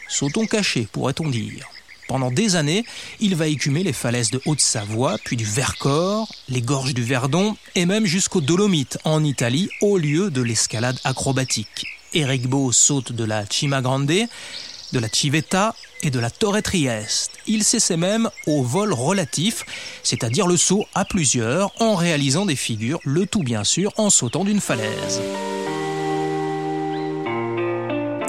sautons 0.08 0.46
cachés, 0.46 0.88
pourrait-on 0.91 1.27
dire. 1.29 1.67
Pendant 2.08 2.29
des 2.29 2.55
années, 2.55 2.86
il 3.20 3.36
va 3.36 3.48
écumer 3.48 3.82
les 3.82 3.91
falaises 3.91 4.29
de 4.29 4.39
Haute-Savoie, 4.46 5.17
puis 5.24 5.36
du 5.36 5.46
Vercors, 5.46 6.32
les 6.48 6.62
gorges 6.62 6.94
du 6.94 7.01
Verdon 7.01 7.58
et 7.74 7.88
même 7.88 8.05
jusqu'aux 8.05 8.41
Dolomites 8.41 9.00
en 9.03 9.24
Italie 9.24 9.67
au 9.82 9.98
lieu 9.98 10.29
de 10.29 10.44
l'escalade 10.44 11.00
acrobatique. 11.03 11.88
Eric 12.13 12.48
Beau 12.48 12.72
saute 12.72 13.13
de 13.13 13.24
la 13.24 13.46
Cima 13.50 13.82
Grande, 13.82 14.05
de 14.94 15.00
la 15.00 15.10
Civetta 15.10 15.74
et 16.05 16.12
de 16.12 16.19
la 16.19 16.29
Torre 16.29 16.62
Trieste. 16.62 17.31
Il 17.47 17.63
s'essaie 17.63 17.97
même 17.97 18.29
au 18.47 18.63
vol 18.63 18.93
relatif, 18.93 19.65
c'est-à-dire 20.03 20.47
le 20.47 20.57
saut 20.57 20.85
à 20.93 21.03
plusieurs 21.03 21.71
en 21.81 21.95
réalisant 21.95 22.45
des 22.45 22.55
figures, 22.55 23.00
le 23.03 23.25
tout 23.25 23.43
bien 23.43 23.63
sûr 23.63 23.91
en 23.97 24.09
sautant 24.09 24.43
d'une 24.43 24.62
falaise. 24.62 25.21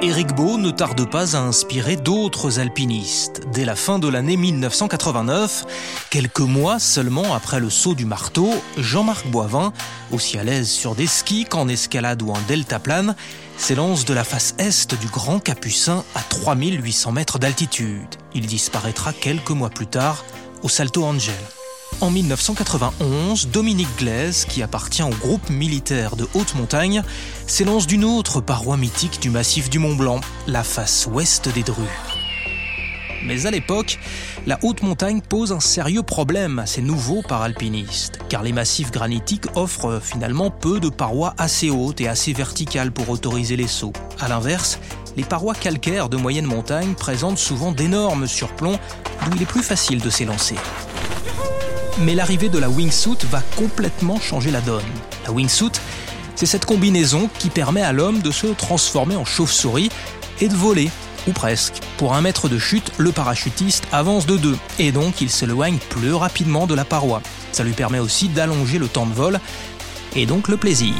Éric 0.02 0.34
Beau 0.34 0.56
ne 0.58 0.70
tarde 0.70 1.10
pas 1.10 1.36
à 1.36 1.40
inspirer 1.40 1.96
d'autres 1.96 2.60
alpinistes. 2.60 3.42
Dès 3.52 3.64
la 3.64 3.74
fin 3.74 3.98
de 3.98 4.08
l'année 4.08 4.36
1989, 4.36 5.64
quelques 6.10 6.40
mois 6.40 6.78
seulement 6.78 7.34
après 7.34 7.60
le 7.60 7.70
saut 7.70 7.94
du 7.94 8.04
marteau, 8.04 8.50
Jean-Marc 8.76 9.26
Boivin, 9.28 9.72
aussi 10.12 10.38
à 10.38 10.44
l'aise 10.44 10.68
sur 10.68 10.94
des 10.94 11.06
skis 11.06 11.44
qu'en 11.44 11.66
escalade 11.66 12.22
ou 12.22 12.30
en 12.30 12.38
deltaplane, 12.46 13.16
s'élance 13.58 14.04
de 14.04 14.14
la 14.14 14.24
face 14.24 14.54
est 14.58 14.94
du 15.00 15.06
Grand 15.08 15.38
Capucin 15.38 16.04
à 16.14 16.20
3800 16.20 17.12
mètres 17.12 17.38
d'altitude. 17.38 18.16
Il 18.34 18.46
disparaîtra 18.46 19.12
quelques 19.12 19.50
mois 19.50 19.70
plus 19.70 19.86
tard 19.86 20.24
au 20.62 20.68
Salto 20.68 21.04
Angel. 21.04 21.34
En 22.00 22.10
1991, 22.10 23.48
Dominique 23.48 23.96
Glaise, 23.96 24.44
qui 24.44 24.62
appartient 24.62 25.02
au 25.02 25.10
groupe 25.10 25.48
militaire 25.48 26.16
de 26.16 26.28
haute 26.34 26.54
montagne, 26.54 27.02
s'élance 27.46 27.86
d'une 27.86 28.04
autre 28.04 28.40
paroi 28.40 28.76
mythique 28.76 29.20
du 29.20 29.30
massif 29.30 29.70
du 29.70 29.78
Mont 29.78 29.96
Blanc, 29.96 30.20
la 30.46 30.62
face 30.62 31.06
ouest 31.10 31.48
des 31.48 31.62
Drues. 31.62 32.25
Mais 33.26 33.44
à 33.46 33.50
l'époque, 33.50 33.98
la 34.46 34.56
haute 34.62 34.82
montagne 34.82 35.20
pose 35.20 35.50
un 35.50 35.58
sérieux 35.58 36.04
problème 36.04 36.60
à 36.60 36.66
ces 36.66 36.80
nouveaux 36.80 37.22
paralpinistes, 37.22 38.20
car 38.28 38.44
les 38.44 38.52
massifs 38.52 38.92
granitiques 38.92 39.46
offrent 39.56 40.00
finalement 40.00 40.50
peu 40.50 40.78
de 40.78 40.88
parois 40.88 41.34
assez 41.36 41.68
hautes 41.68 42.00
et 42.00 42.06
assez 42.06 42.32
verticales 42.32 42.92
pour 42.92 43.10
autoriser 43.10 43.56
les 43.56 43.66
sauts. 43.66 43.92
A 44.20 44.28
l'inverse, 44.28 44.78
les 45.16 45.24
parois 45.24 45.54
calcaires 45.54 46.08
de 46.08 46.16
moyenne 46.16 46.46
montagne 46.46 46.94
présentent 46.94 47.38
souvent 47.38 47.72
d'énormes 47.72 48.28
surplombs 48.28 48.78
d'où 49.24 49.34
il 49.34 49.42
est 49.42 49.46
plus 49.46 49.64
facile 49.64 50.00
de 50.00 50.10
s'élancer. 50.10 50.56
Mais 51.98 52.14
l'arrivée 52.14 52.48
de 52.48 52.58
la 52.58 52.70
wingsuit 52.70 53.18
va 53.30 53.42
complètement 53.56 54.20
changer 54.20 54.52
la 54.52 54.60
donne. 54.60 54.84
La 55.24 55.32
wingsuit, 55.32 55.72
c'est 56.36 56.46
cette 56.46 56.66
combinaison 56.66 57.28
qui 57.40 57.50
permet 57.50 57.82
à 57.82 57.92
l'homme 57.92 58.20
de 58.20 58.30
se 58.30 58.46
transformer 58.46 59.16
en 59.16 59.24
chauve-souris 59.24 59.90
et 60.40 60.48
de 60.48 60.54
voler, 60.54 60.90
ou 61.26 61.32
presque. 61.32 61.80
Pour 61.96 62.14
un 62.14 62.20
mètre 62.20 62.48
de 62.48 62.58
chute, 62.58 62.92
le 62.98 63.12
parachutiste 63.12 63.84
avance 63.92 64.26
de 64.26 64.36
deux, 64.36 64.56
et 64.78 64.92
donc 64.92 65.20
il 65.20 65.30
s'éloigne 65.30 65.78
plus 65.90 66.12
rapidement 66.14 66.66
de 66.66 66.74
la 66.74 66.84
paroi. 66.84 67.22
Ça 67.52 67.64
lui 67.64 67.72
permet 67.72 67.98
aussi 67.98 68.28
d'allonger 68.28 68.78
le 68.78 68.88
temps 68.88 69.06
de 69.06 69.14
vol, 69.14 69.40
et 70.14 70.26
donc 70.26 70.48
le 70.48 70.56
plaisir. 70.56 70.94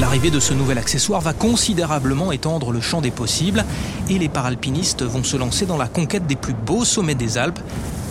L'arrivée 0.00 0.30
de 0.30 0.40
ce 0.40 0.54
nouvel 0.54 0.78
accessoire 0.78 1.20
va 1.20 1.32
considérablement 1.32 2.32
étendre 2.32 2.72
le 2.72 2.80
champ 2.80 3.00
des 3.00 3.10
possibles, 3.10 3.64
et 4.08 4.18
les 4.18 4.28
paralpinistes 4.28 5.02
vont 5.02 5.22
se 5.22 5.36
lancer 5.36 5.66
dans 5.66 5.76
la 5.76 5.86
conquête 5.88 6.26
des 6.26 6.36
plus 6.36 6.54
beaux 6.54 6.84
sommets 6.84 7.14
des 7.14 7.38
Alpes, 7.38 7.60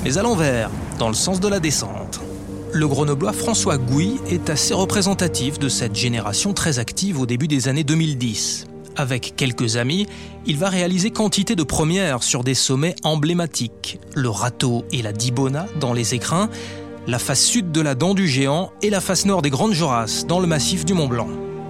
mais 0.04 0.18
à 0.18 0.24
l'envers, 0.24 0.70
dans 1.00 1.10
le 1.10 1.14
sens 1.14 1.40
de 1.40 1.48
la 1.48 1.60
descente. 1.60 2.22
Le 2.74 2.88
grenoblois 2.88 3.34
François 3.34 3.78
Gouy 3.78 4.20
est 4.30 4.50
assez 4.50 4.74
représentatif 4.74 5.60
de 5.60 5.68
cette 5.68 5.96
génération 5.96 6.54
très 6.54 6.80
active 6.80 7.20
au 7.20 7.26
début 7.26 7.50
des 7.50 7.68
années 7.68 7.84
2010. 7.84 8.71
Avec 8.96 9.36
quelques 9.36 9.78
amis, 9.78 10.08
il 10.46 10.58
va 10.58 10.70
réaliser 10.70 11.12
quantité 11.12 11.56
de 11.56 11.64
premières 11.64 12.24
sur 12.24 12.44
des 12.44 12.54
sommets 12.54 12.96
emblématiques, 13.04 14.00
le 14.16 14.30
Râteau 14.30 14.84
et 14.92 15.02
la 15.02 15.14
Dibona 15.14 15.66
dans 15.80 15.94
les 15.94 16.14
écrins, 16.14 16.50
la 17.08 17.20
face 17.20 17.44
sud 17.44 17.72
de 17.72 17.82
la 17.82 17.96
Dent 17.96 18.14
du 18.14 18.28
Géant 18.28 18.72
et 18.82 18.90
la 18.90 19.00
face 19.00 19.26
nord 19.26 19.42
des 19.42 19.50
Grandes 19.50 19.74
Jorasses 19.74 20.28
dans 20.28 20.40
le 20.40 20.48
massif 20.48 20.86
du 20.86 20.94
Mont 20.94 21.08
Blanc. 21.08 21.28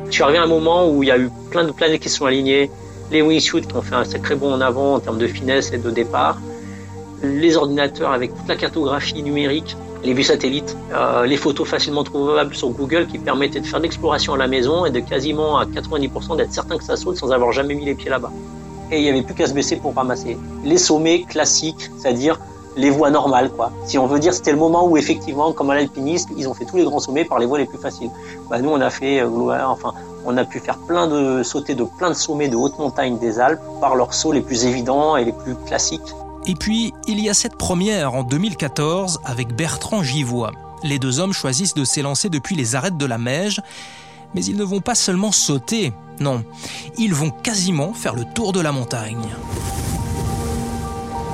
Je 0.08 0.12
suis 0.12 0.24
à 0.24 0.28
un 0.28 0.48
moment 0.48 0.90
où 0.90 1.04
il 1.04 1.08
y 1.08 1.12
a 1.12 1.18
eu 1.18 1.30
plein 1.52 1.64
de 1.64 1.72
planètes 1.72 2.02
qui 2.02 2.10
sont 2.10 2.26
alignées, 2.26 2.70
les 3.12 3.22
wingsuits 3.22 3.62
qui 3.62 3.76
ont 3.76 3.82
fait 3.82 3.96
un 3.96 4.04
sacré 4.04 4.36
bond 4.36 4.54
en 4.54 4.62
avant 4.62 4.96
en 4.96 5.00
termes 5.00 5.20
de 5.20 5.28
finesse 5.28 5.72
et 5.72 5.78
de 5.78 5.90
départ, 5.90 6.38
les 7.24 7.58
ordinateurs 7.58 8.12
avec 8.12 8.36
toute 8.36 8.48
la 8.48 8.56
cartographie 8.56 9.22
numérique, 9.24 9.76
les 10.04 10.14
vues 10.14 10.24
satellites, 10.24 10.76
euh, 10.94 11.26
les 11.26 11.38
photos 11.38 11.68
facilement 11.68 12.04
trouvables 12.04 12.56
sur 12.56 12.70
Google 12.70 13.08
qui 13.08 13.20
permettaient 13.20 13.60
de 13.60 13.66
faire 13.66 13.80
l'exploration 13.80 14.34
à 14.34 14.38
la 14.38 14.48
maison 14.48 14.86
et 14.86 14.92
de 14.92 15.00
quasiment 15.00 15.58
à 15.58 15.66
90% 15.66 16.38
d'être 16.38 16.54
certain 16.54 16.78
que 16.78 16.84
ça 16.84 16.96
saute 16.96 17.18
sans 17.18 17.32
avoir 17.32 17.52
jamais 17.52 17.76
mis 17.76 17.86
les 17.86 17.96
pieds 17.96 18.10
là-bas. 18.10 18.32
Et 18.92 18.98
il 18.98 19.04
n'y 19.04 19.10
avait 19.10 19.22
plus 19.22 19.36
qu'à 19.36 19.48
se 19.48 19.54
baisser 19.54 19.78
pour 19.78 19.94
ramasser. 19.94 20.38
Les 20.66 20.78
sommets 20.78 21.24
classiques, 21.24 21.90
c'est-à-dire 21.98 22.40
les 22.76 22.90
voies 22.90 23.10
normales, 23.10 23.50
quoi. 23.52 23.72
Si 23.86 23.98
on 23.98 24.08
veut 24.08 24.20
dire, 24.20 24.34
c'était 24.34 24.52
le 24.52 24.58
moment 24.58 24.88
où 24.88 24.98
effectivement, 24.98 25.52
comme 25.54 25.70
à 25.70 25.76
l'alpiniste, 25.76 26.30
ils 26.38 26.48
ont 26.48 26.54
fait 26.54 26.66
tous 26.66 26.78
les 26.78 26.84
grands 26.84 27.00
sommets 27.00 27.26
par 27.26 27.40
les 27.40 27.46
voies 27.46 27.58
les 27.58 27.66
plus 27.66 27.78
faciles. 27.78 28.10
Bah, 28.50 28.60
nous, 28.60 28.70
on 28.70 28.80
a 28.82 28.90
fait, 28.90 29.22
euh, 29.22 29.28
enfin, 29.68 29.94
on 30.26 30.38
a 30.38 30.46
pu 30.46 30.60
faire 30.60 30.78
plein 30.78 31.08
de 31.08 31.44
sauter 31.44 31.76
de 31.76 31.84
plein 31.84 32.10
de 32.10 32.16
sommets 32.16 32.48
de 32.48 32.56
haute 32.56 32.78
montagne 32.80 33.18
des 33.18 33.40
Alpes 33.40 33.62
par 33.80 33.96
leurs 33.96 34.14
sauts 34.14 34.32
les 34.32 34.42
plus 34.42 34.66
évidents 34.66 35.18
et 35.18 35.26
les 35.26 35.34
plus 35.34 35.56
classiques. 35.68 36.14
Et 36.48 36.56
puis, 36.56 36.94
il 37.08 37.20
y 37.20 37.30
a 37.30 37.34
cette 37.34 37.56
première 37.56 38.16
en 38.16 38.24
2014 38.24 39.20
avec 39.26 39.56
Bertrand 39.56 40.02
Givois. 40.02 40.52
Les 40.84 40.98
deux 40.98 41.20
hommes 41.20 41.34
choisissent 41.34 41.76
de 41.76 41.84
s'élancer 41.86 42.30
depuis 42.30 42.56
les 42.56 42.76
arêtes 42.76 42.98
de 42.98 43.06
la 43.06 43.20
Meige, 43.20 43.62
mais 44.34 44.44
ils 44.44 44.58
ne 44.58 44.64
vont 44.64 44.80
pas 44.80 44.96
seulement 44.96 45.32
sauter, 45.32 45.94
non, 46.20 46.44
ils 46.98 47.14
vont 47.14 47.30
quasiment 47.30 47.94
faire 47.94 48.16
le 48.16 48.24
tour 48.26 48.54
de 48.54 48.60
la 48.60 48.72
montagne. 48.72 49.28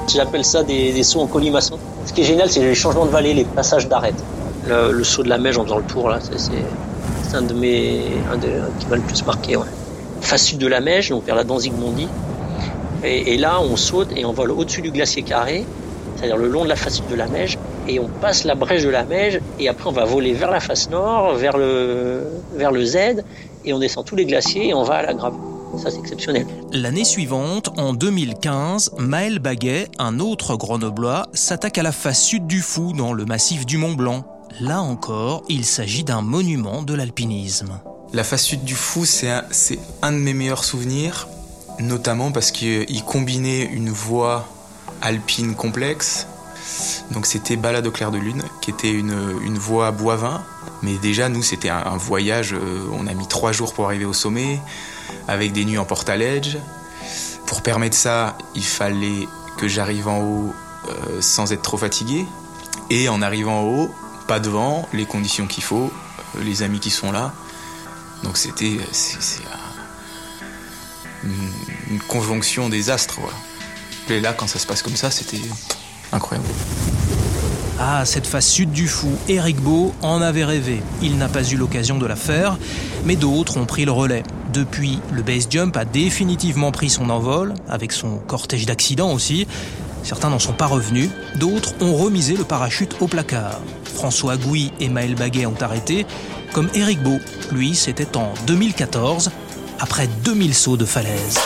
J'appelle 0.07 0.43
ça 0.43 0.63
des, 0.63 1.03
sauts 1.03 1.21
en 1.21 1.27
colimaçon. 1.27 1.77
Ce 2.05 2.13
qui 2.13 2.21
est 2.21 2.25
génial, 2.25 2.49
c'est 2.49 2.61
les 2.61 2.75
changements 2.75 3.05
de 3.05 3.11
vallée, 3.11 3.33
les 3.33 3.45
passages 3.45 3.87
d'arête. 3.87 4.21
Le, 4.67 5.03
saut 5.03 5.23
de 5.23 5.29
la 5.29 5.37
Meige 5.37 5.57
en 5.57 5.63
faisant 5.63 5.77
le 5.77 5.83
tour, 5.83 6.09
là, 6.09 6.19
c'est 6.19 7.35
un 7.35 7.41
de 7.41 7.53
mes, 7.53 8.01
un, 8.31 8.37
qui 8.37 8.87
m'a 8.87 8.97
le 8.97 9.01
plus 9.01 9.25
marqué. 9.25 9.55
Ouais. 9.55 9.65
Face 10.21 10.43
sud 10.43 10.59
de 10.59 10.67
la 10.67 10.81
Meige, 10.81 11.09
donc 11.09 11.25
vers 11.25 11.35
la 11.35 11.43
Danzig-Mondi, 11.43 12.07
et, 13.03 13.37
là, 13.37 13.61
on 13.61 13.75
saute 13.75 14.09
et 14.15 14.25
on 14.25 14.33
vole 14.33 14.51
au-dessus 14.51 14.81
du 14.81 14.91
glacier 14.91 15.21
carré, 15.21 15.65
c'est-à-dire 16.15 16.37
le 16.37 16.47
long 16.47 16.63
de 16.63 16.69
la 16.69 16.75
face 16.75 17.01
de 17.07 17.15
la 17.15 17.27
Meige, 17.27 17.57
et 17.87 17.99
on 17.99 18.07
passe 18.07 18.43
la 18.43 18.55
brèche 18.55 18.83
de 18.83 18.89
la 18.89 19.03
Meige, 19.03 19.39
et 19.59 19.69
après 19.69 19.87
on 19.87 19.93
va 19.93 20.05
voler 20.05 20.33
vers 20.33 20.51
la 20.51 20.59
face 20.59 20.89
nord, 20.89 21.35
vers 21.35 21.57
le, 21.57 22.23
vers 22.55 22.71
le 22.71 22.83
Z, 22.85 23.23
et 23.65 23.73
on 23.73 23.79
descend 23.79 24.05
tous 24.05 24.15
les 24.15 24.25
glaciers 24.25 24.69
et 24.69 24.73
on 24.73 24.83
va 24.83 24.95
à 24.95 25.03
la 25.03 25.13
Grave. 25.13 25.35
Ça, 25.77 25.91
c'est 25.91 25.99
exceptionnel. 25.99 26.47
L'année 26.71 27.03
suivante, 27.03 27.69
en 27.77 27.93
2015, 27.93 28.91
Maël 28.97 29.39
Baguet, 29.39 29.89
un 29.99 30.19
autre 30.19 30.55
grenoblois, 30.55 31.27
s'attaque 31.33 31.77
à 31.77 31.83
la 31.83 31.91
face 31.91 32.23
sud 32.23 32.47
du 32.47 32.61
Fou, 32.61 32.93
dans 32.93 33.13
le 33.13 33.25
massif 33.25 33.65
du 33.65 33.77
Mont 33.77 33.93
Blanc. 33.93 34.25
Là 34.61 34.81
encore, 34.81 35.43
il 35.49 35.65
s'agit 35.65 36.05
d'un 36.05 36.21
monument 36.21 36.81
de 36.81 36.93
l'alpinisme. 36.93 37.79
La 38.13 38.23
face 38.23 38.43
sud 38.43 38.63
du 38.63 38.75
Fou, 38.75 39.05
c'est 39.05 39.29
un, 39.29 39.43
un 40.01 40.13
de 40.13 40.17
mes 40.17 40.33
meilleurs 40.33 40.63
souvenirs 40.63 41.27
notamment 41.79 42.31
parce 42.31 42.51
qu'il 42.51 43.03
combinait 43.05 43.63
une 43.63 43.89
voie 43.89 44.47
alpine 45.01 45.55
complexe. 45.55 46.27
Donc 47.11 47.25
c'était 47.25 47.55
Balade 47.55 47.87
au 47.87 47.91
clair 47.91 48.11
de 48.11 48.17
lune, 48.17 48.43
qui 48.61 48.71
était 48.71 48.91
une, 48.91 49.39
une 49.43 49.57
voie 49.57 49.87
à 49.87 49.91
Boivin. 49.91 50.43
Mais 50.83 50.97
déjà, 50.97 51.29
nous, 51.29 51.41
c'était 51.41 51.69
un, 51.69 51.97
voyage, 51.97 52.53
euh, 52.53 52.87
on 52.93 53.07
a 53.07 53.13
mis 53.13 53.27
trois 53.27 53.51
jours 53.51 53.73
pour 53.73 53.85
arriver 53.85 54.05
au 54.05 54.13
sommet, 54.13 54.59
avec 55.27 55.51
des 55.51 55.65
nuits 55.65 55.77
en 55.77 55.85
portaledge. 55.85 56.57
Pour 57.45 57.61
permettre 57.61 57.95
ça, 57.95 58.37
il 58.55 58.63
fallait 58.63 59.27
que 59.57 59.67
j'arrive 59.67 60.07
en 60.07 60.19
haut 60.21 60.53
euh, 60.89 61.21
sans 61.21 61.51
être 61.51 61.63
trop 61.63 61.77
fatigué. 61.77 62.25
Et 62.89 63.09
en 63.09 63.21
arrivant 63.21 63.61
en 63.61 63.63
haut, 63.63 63.91
pas 64.27 64.39
de 64.39 64.49
vent, 64.49 64.87
les 64.93 65.05
conditions 65.05 65.47
qu'il 65.47 65.63
faut, 65.63 65.91
euh, 66.35 66.43
les 66.43 66.61
amis 66.61 66.79
qui 66.79 66.89
sont 66.89 67.11
là. 67.11 67.33
Donc 68.23 68.37
c'était 68.37 68.77
une, 71.91 71.99
conjonction 72.07 72.69
des 72.69 72.89
astres. 72.89 73.19
Voilà. 73.19 73.35
Et 74.09 74.21
là, 74.21 74.33
quand 74.33 74.47
ça 74.47 74.59
se 74.59 74.67
passe 74.67 74.81
comme 74.81 74.95
ça, 74.95 75.11
c'était 75.11 75.41
incroyable. 76.11 76.47
Ah, 77.79 78.05
cette 78.05 78.25
face 78.25 78.47
sud 78.47 78.71
du 78.71 78.87
fou, 78.87 79.11
Eric 79.29 79.61
Beau 79.61 79.93
en 80.01 80.21
avait 80.21 80.45
rêvé. 80.45 80.81
Il 81.03 81.17
n'a 81.17 81.27
pas 81.27 81.43
eu 81.43 81.57
l'occasion 81.57 81.99
de 81.99 82.07
la 82.07 82.15
faire, 82.15 82.57
mais 83.05 83.15
d'autres 83.15 83.57
ont 83.57 83.65
pris 83.65 83.85
le 83.85 83.91
relais. 83.91 84.23
Depuis, 84.51 84.99
le 85.11 85.21
base 85.21 85.47
jump 85.49 85.77
a 85.77 85.85
définitivement 85.85 86.71
pris 86.71 86.89
son 86.89 87.11
envol, 87.11 87.53
avec 87.69 87.91
son 87.91 88.17
cortège 88.17 88.65
d'accidents 88.65 89.13
aussi. 89.13 89.45
Certains 90.03 90.29
n'en 90.29 90.39
sont 90.39 90.53
pas 90.53 90.65
revenus, 90.65 91.09
d'autres 91.35 91.75
ont 91.81 91.95
remisé 91.95 92.35
le 92.35 92.45
parachute 92.45 92.95
au 92.99 93.07
placard. 93.07 93.59
François 93.93 94.37
Gouy 94.37 94.71
et 94.79 94.89
Maël 94.89 95.15
Baguet 95.15 95.45
ont 95.45 95.61
arrêté, 95.61 96.07
comme 96.53 96.69
Eric 96.73 97.03
Beau. 97.03 97.19
Lui, 97.51 97.75
c'était 97.75 98.17
en 98.17 98.33
2014, 98.47 99.29
après 99.79 100.07
2000 100.23 100.53
sauts 100.53 100.77
de 100.77 100.85
falaise. 100.85 101.39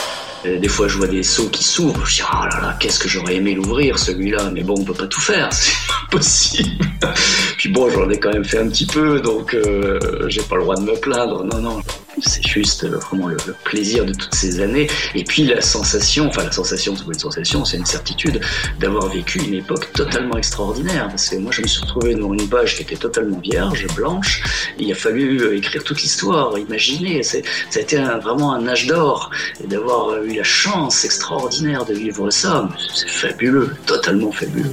Des 0.44 0.68
fois, 0.68 0.88
je 0.88 0.98
vois 0.98 1.06
des 1.06 1.22
sauts 1.22 1.48
qui 1.48 1.62
s'ouvrent. 1.62 2.04
Je 2.04 2.16
dis, 2.16 2.22
oh 2.22 2.44
là 2.46 2.60
là, 2.60 2.76
qu'est-ce 2.80 2.98
que 2.98 3.08
j'aurais 3.08 3.36
aimé 3.36 3.54
l'ouvrir, 3.54 3.96
celui-là? 3.98 4.50
Mais 4.52 4.64
bon, 4.64 4.74
on 4.76 4.84
peut 4.84 4.92
pas 4.92 5.06
tout 5.06 5.20
faire, 5.20 5.48
c'est 5.52 5.72
pas 5.86 6.10
possible. 6.10 6.84
Puis 7.58 7.68
bon, 7.68 7.88
j'en 7.90 8.10
ai 8.10 8.18
quand 8.18 8.32
même 8.32 8.44
fait 8.44 8.58
un 8.58 8.68
petit 8.68 8.86
peu, 8.86 9.20
donc 9.20 9.54
euh, 9.54 10.00
j'ai 10.28 10.42
pas 10.42 10.56
le 10.56 10.62
droit 10.62 10.74
de 10.76 10.82
me 10.82 10.94
plaindre. 10.94 11.44
Non, 11.44 11.58
non. 11.58 11.80
C'est 12.20 12.46
juste 12.46 12.84
euh, 12.84 12.98
vraiment 12.98 13.28
le, 13.28 13.36
plaisir 13.64 14.04
de 14.04 14.12
toutes 14.12 14.34
ces 14.34 14.60
années. 14.60 14.88
Et 15.14 15.24
puis 15.24 15.44
la 15.44 15.60
sensation, 15.60 16.26
enfin 16.28 16.44
la 16.44 16.52
sensation, 16.52 16.94
c'est 16.96 17.04
pas 17.04 17.12
une 17.12 17.18
sensation, 17.18 17.64
c'est 17.64 17.76
une 17.76 17.86
certitude 17.86 18.40
d'avoir 18.80 19.08
vécu 19.08 19.38
une 19.38 19.54
époque 19.54 19.92
totalement 19.92 20.36
extraordinaire. 20.36 21.08
Parce 21.08 21.28
que 21.28 21.36
moi, 21.36 21.52
je 21.52 21.62
me 21.62 21.66
suis 21.66 21.80
retrouvé 21.82 22.14
devant 22.14 22.34
une 22.34 22.48
page 22.48 22.76
qui 22.76 22.82
était 22.82 22.96
totalement 22.96 23.38
vierge, 23.38 23.86
blanche. 23.94 24.42
il 24.78 24.90
a 24.92 24.94
fallu 24.94 25.40
euh, 25.40 25.56
écrire 25.56 25.84
toute 25.84 26.02
l'histoire, 26.02 26.58
imaginer. 26.58 27.22
Ça 27.22 27.38
a 27.74 27.78
été 27.78 27.96
vraiment 27.96 28.52
un 28.52 28.66
âge 28.68 28.86
d'or. 28.86 29.30
Et 29.62 29.66
d'avoir 29.66 30.22
eu 30.22 30.34
la 30.34 30.44
chance 30.44 31.04
extraordinaire 31.04 31.84
de 31.84 31.94
vivre 31.94 32.30
ça, 32.30 32.68
c'est 32.94 33.08
fabuleux, 33.08 33.74
totalement 33.86 34.32
fabuleux. 34.32 34.72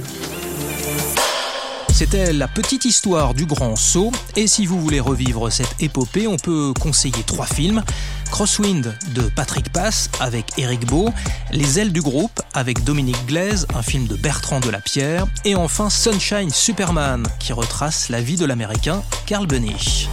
C'était 2.00 2.32
la 2.32 2.48
petite 2.48 2.86
histoire 2.86 3.34
du 3.34 3.44
grand 3.44 3.76
saut. 3.76 4.10
Et 4.34 4.46
si 4.46 4.64
vous 4.64 4.80
voulez 4.80 5.00
revivre 5.00 5.52
cette 5.52 5.74
épopée, 5.80 6.26
on 6.26 6.38
peut 6.38 6.72
conseiller 6.80 7.22
trois 7.26 7.44
films. 7.44 7.82
Crosswind 8.30 8.96
de 9.14 9.20
Patrick 9.36 9.70
Pass 9.70 10.08
avec 10.18 10.46
Eric 10.56 10.86
Beau, 10.86 11.12
Les 11.52 11.78
ailes 11.78 11.92
du 11.92 12.00
groupe 12.00 12.40
avec 12.54 12.84
Dominique 12.84 13.26
Glaise, 13.26 13.66
un 13.74 13.82
film 13.82 14.06
de 14.06 14.16
Bertrand 14.16 14.60
Delapierre, 14.60 15.26
et 15.44 15.56
enfin 15.56 15.90
Sunshine 15.90 16.48
Superman 16.48 17.26
qui 17.38 17.52
retrace 17.52 18.08
la 18.08 18.22
vie 18.22 18.36
de 18.36 18.46
l'américain 18.46 19.02
Carl 19.26 19.46
Benich. 19.46 20.08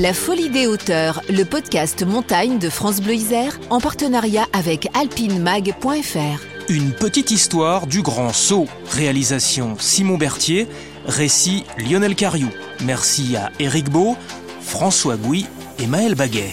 La 0.00 0.14
Folie 0.14 0.48
des 0.48 0.68
hauteurs, 0.68 1.22
le 1.28 1.42
podcast 1.42 2.06
montagne 2.06 2.60
de 2.60 2.70
France 2.70 3.00
Bleu 3.00 3.14
Isère, 3.14 3.58
en 3.68 3.80
partenariat 3.80 4.46
avec 4.52 4.86
alpinemag.fr. 4.94 6.68
Une 6.68 6.92
petite 6.92 7.32
histoire 7.32 7.88
du 7.88 8.02
grand 8.02 8.32
saut. 8.32 8.66
Réalisation 8.92 9.74
Simon 9.80 10.16
Berthier. 10.16 10.68
Récit 11.06 11.64
Lionel 11.78 12.14
Cariou. 12.14 12.50
Merci 12.84 13.34
à 13.36 13.50
Éric 13.58 13.90
Beau, 13.90 14.16
François 14.60 15.16
Gouy 15.16 15.46
et 15.80 15.88
Maël 15.88 16.14
Baguet. 16.14 16.52